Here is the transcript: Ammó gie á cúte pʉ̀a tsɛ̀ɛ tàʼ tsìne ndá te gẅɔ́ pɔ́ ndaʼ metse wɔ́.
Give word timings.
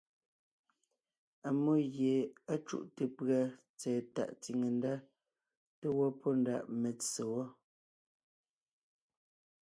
Ammó 1.47 1.73
gie 1.95 2.15
á 2.53 2.55
cúte 2.67 3.03
pʉ̀a 3.17 3.39
tsɛ̀ɛ 3.77 3.99
tàʼ 4.15 4.29
tsìne 4.41 4.67
ndá 4.77 4.93
te 5.79 5.87
gẅɔ́ 5.95 6.09
pɔ́ 6.21 6.31
ndaʼ 6.41 6.63
metse 6.81 7.23
wɔ́. 7.31 7.45